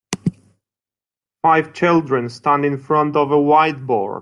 [1.43, 4.19] Five children stand in front of a whiteboard.